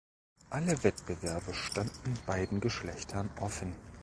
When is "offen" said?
3.39-3.75